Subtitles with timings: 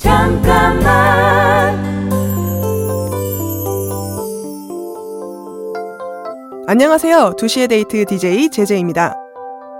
[0.00, 1.78] 잠깐만
[6.66, 7.34] 안녕하세요.
[7.36, 9.14] 2시의 데이트 DJ 제제입니다.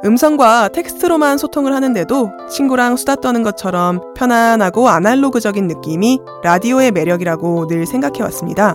[0.05, 8.23] 음성과 텍스트로만 소통을 하는데도 친구랑 수다 떠는 것처럼 편안하고 아날로그적인 느낌이 라디오의 매력이라고 늘 생각해
[8.25, 8.75] 왔습니다.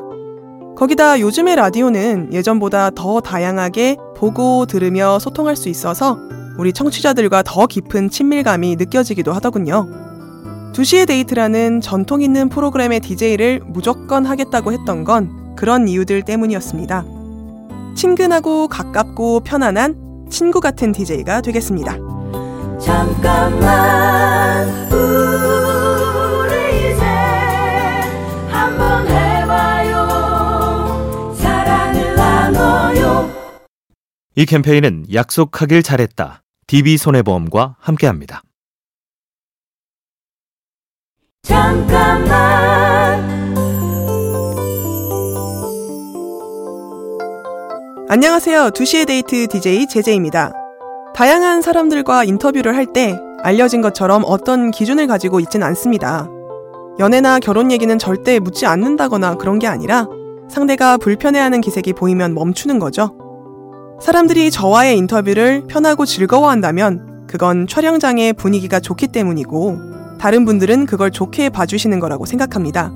[0.75, 6.17] 거기다 요즘의 라디오는 예전보다 더 다양하게 보고 들으며 소통할 수 있어서
[6.57, 10.04] 우리 청취자들과 더 깊은 친밀감이 느껴지기도 하더군요.
[10.75, 17.05] 2시의 데이트라는 전통 있는 프로그램의 DJ를 무조건 하겠다고 했던 건 그런 이유들 때문이었습니다.
[17.95, 21.93] 친근하고 가깝고 편안한 친구 같은 DJ가 되겠습니다.
[22.81, 27.05] 잠깐만 우리 이제
[28.49, 33.31] 한번 해봐요 사랑을 나눠요
[34.35, 36.43] 이 캠페인은 약속하길 잘했다.
[36.67, 38.41] DB손해보험과 함께합니다.
[41.45, 43.23] 잠깐만
[48.09, 48.71] 안녕하세요.
[48.71, 50.51] 2시의 데이트 DJ 제제입니다.
[51.13, 56.27] 다양한 사람들과 인터뷰를 할 때 알려진 것처럼 어떤 기준을 가지고 있진 않습니다.
[56.99, 60.07] 연애나 결혼 얘기는 절대 묻지 않는다거나 그런 게 아니라
[60.49, 63.11] 상대가 불편해하는 기색이 보이면 멈추는 거죠.
[64.01, 71.99] 사람들이 저와의 인터뷰를 편하고 즐거워한다면 그건 촬영장의 분위기가 좋기 때문이고 다른 분들은 그걸 좋게 봐주시는
[71.99, 72.91] 거라고 생각합니다.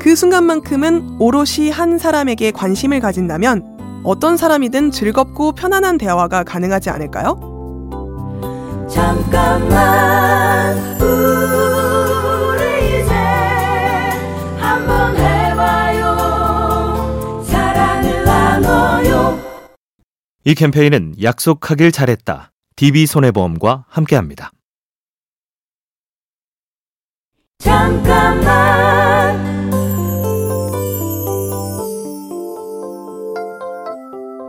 [0.00, 7.40] 그 순간만큼은 오롯이 한 사람에게 관심을 가진다면 어떤 사람이든 즐겁고 편안한 대화가 가능하지 않을까요?
[8.90, 13.14] 잠깐만 우리 이제
[14.58, 16.14] 한번 해봐요
[17.46, 19.38] 사랑을 나눠요
[20.44, 22.50] 이 캠페인은 약속하길 잘했다.
[22.76, 24.50] DB손해보험과 함께합니다.
[27.58, 28.44] 잠깐만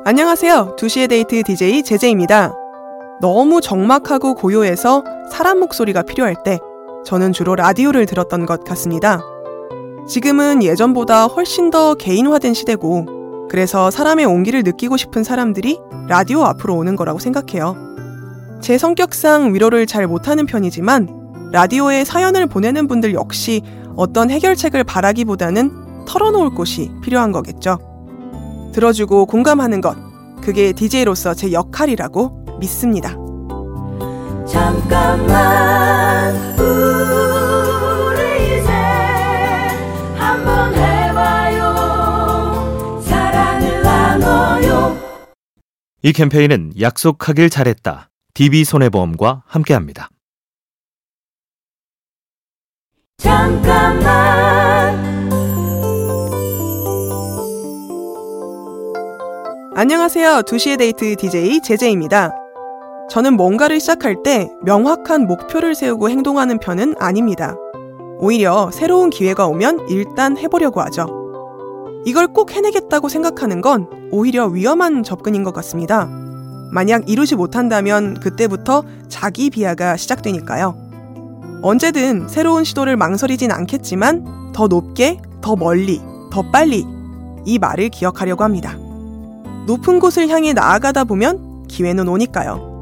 [0.05, 0.75] 안녕하세요.
[0.77, 2.53] 2시의 데이트 DJ 제제입니다.
[3.21, 6.59] 너무 적막하고 고요해서 사람 목소리가 필요할 때
[7.05, 9.21] 저는 주로 라디오를 들었던 것 같습니다.
[10.07, 16.95] 지금은 예전보다 훨씬 더 개인화된 시대고 그래서 사람의 온기를 느끼고 싶은 사람들이 라디오 앞으로 오는
[16.95, 17.75] 거라고 생각해요.
[18.61, 21.25] 제 성격상 위로를 잘 못하는 편이지만
[21.55, 23.61] 라디오에 사연을 보내는 분들 역시
[23.95, 27.79] 어떤 해결책을 바라기보다는 털어놓을 곳이 필요한 거겠죠.
[28.73, 29.95] 들어주고 공감하는 것,
[30.41, 33.15] 그게 DJ로서 제 역할이라고 믿습니다.
[34.45, 38.69] 잠깐만 우리 이제
[40.17, 41.71] 한번 해봐요
[43.01, 44.97] 사랑을 나눠요
[46.03, 48.09] 이 캠페인은 약속하길 잘했다.
[48.33, 50.09] DB손해보험과 함께합니다.
[53.17, 54.05] 잠깐만
[59.75, 60.41] 안녕하세요.
[60.43, 62.31] 2시의 데이트 DJ 제제입니다.
[63.09, 67.55] 저는 뭔가를 시작할 때 명확한 목표를 세우고 행동하는 편은 아닙니다.
[68.19, 71.07] 오히려 새로운 기회가 오면 일단 해보려고 하죠.
[72.05, 76.07] 이걸 꼭 해내겠다고 생각하는 건 오히려 위험한 접근인 것 같습니다.
[76.71, 80.84] 만약 이루지 못한다면 그때부터 자기 비하가 시작되니까요.
[81.65, 85.99] 언제든 새로운 시도를 망설이진 않겠지만 더 높게, 더 멀리,
[86.31, 86.85] 더 빨리
[87.43, 88.77] 이 말을 기억하려고 합니다.
[89.65, 92.73] 높은 곳을 향해 나아가다 보면 기회는 오니까요.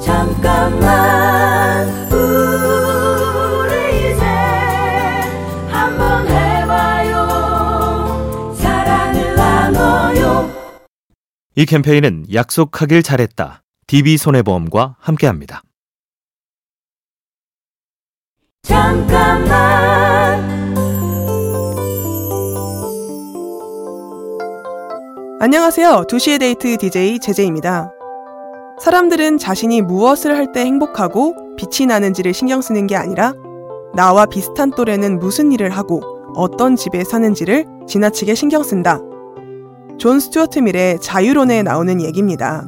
[0.00, 4.24] 잠깐만 우리 이제
[5.68, 7.26] 한번 해봐요
[8.54, 10.48] 사랑을 나눠요
[11.56, 13.64] 이 캠페인은 약속하길 잘했다.
[13.88, 15.64] DB손해보험과 함께합니다.
[18.62, 19.50] 잠깐만
[25.40, 26.04] 안녕하세요.
[26.06, 27.90] 2시의 데이트 DJ 재재입니다.
[28.80, 33.32] 사람들은 자신이 무엇을 할 때 행복하고 빛이 나는지를 신경 쓰는 게 아니라
[33.94, 36.00] 나와 비슷한 또래는 무슨 일을 하고
[36.34, 39.00] 어떤 집에 사는지를 지나치게 신경 쓴다.
[39.98, 42.66] 존 스튜어트 밀의 자유론에 나오는 얘기입니다.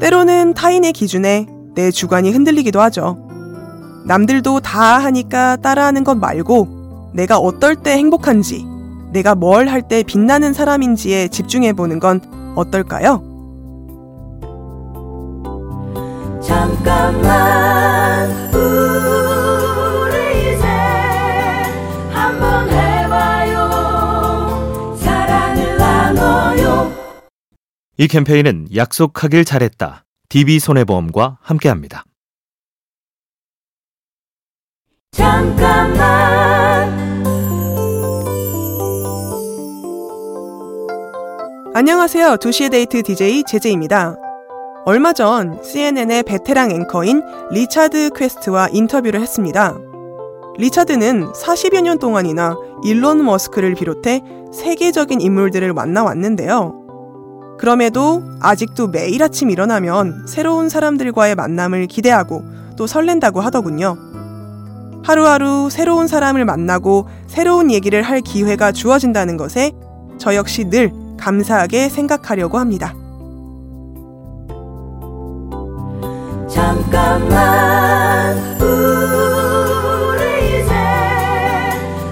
[0.00, 3.18] 때로는 타인의 기준에 내 주관이 흔들리기도 하죠.
[4.04, 8.64] 남들도 다 하니까 따라하는 것 말고 내가 어떨 때 행복한지,
[9.12, 12.20] 내가 뭘 할 때 빛나는 사람인지에 집중해 보는 건
[12.56, 13.22] 어떨까요?
[16.42, 20.66] 잠깐만 우리 이제
[22.10, 23.68] 한번 해봐요
[24.96, 26.92] 사랑을 나눠요
[27.98, 30.04] 이 캠페인은 약속하길 잘했다.
[30.28, 32.04] DB손해보험과 함께합니다.
[35.12, 36.90] 잠깐만
[41.74, 42.36] 안녕하세요.
[42.36, 44.16] 2시의 데이트 DJ 재재입니다.
[44.86, 49.76] 얼마 전 CNN의 베테랑 앵커인 리차드 퀘스트와 인터뷰를 했습니다.
[50.56, 56.78] 리차드는 40여 년 동안이나 일론 머스크를 비롯해 세계적인 인물들을 만나왔는데요.
[57.58, 62.42] 그럼에도 아직도 매일 아침 일어나면 새로운 사람들과의 만남을 기대하고
[62.76, 64.12] 또 설렌다고 하더군요.
[65.04, 69.72] 하루하루 새로운 사람을 만나고 새로운 얘기를 할 기회가 주어진다는 것에
[70.18, 72.94] 저 역시 늘 감사하게 생각하려고 합니다.
[76.48, 80.72] 잠깐만 우리 이제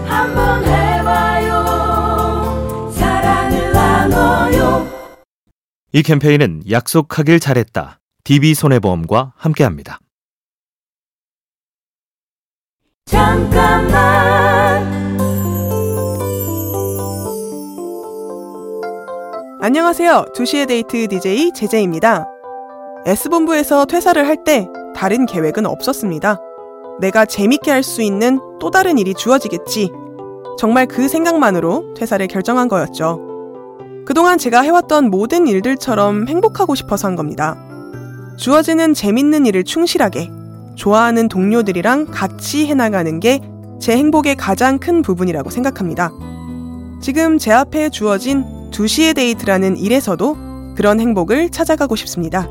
[0.06, 1.64] 한번 해봐요
[2.92, 4.86] 사랑을 나눠요
[5.92, 7.98] 이 캠페인은 약속하길 잘했다.
[8.24, 9.98] DB손해보험과 함께합니다.
[13.10, 13.90] 잠깐만
[19.60, 20.26] 안녕하세요.
[20.34, 22.24] 2시의 데이트 DJ 제제입니다.
[23.06, 26.38] S본부에서 퇴사를 할 때 다른 계획은 없었습니다.
[27.00, 29.90] 내가 재밌게 할 수 있는 또 다른 일이 주어지겠지.
[30.58, 33.18] 정말 그 생각만으로 퇴사를 결정한 거였죠.
[34.06, 37.56] 그동안 제가 해왔던 모든 일들처럼 행복하고 싶어서 한 겁니다.
[38.36, 40.30] 주어지는 재밌는 일을 충실하게,
[40.74, 43.40] 좋아하는 동료들이랑 같이 해나가는 게
[43.80, 46.12] 제 행복의 가장 큰 부분이라고 생각합니다.
[47.00, 52.46] 지금 제 앞에 주어진 2시의 데이트라는 일에서도 그런 행복을 찾아가고 싶습니다.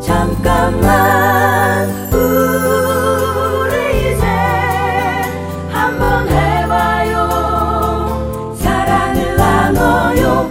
[0.00, 4.26] 잠깐만 우리 이제
[5.70, 7.28] 한번 해봐요
[8.56, 10.50] 사랑을 나눠요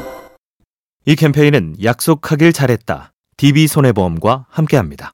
[1.05, 3.11] 이 캠페인은 약속하길 잘했다.
[3.35, 5.11] DB손해보험과 함께합니다.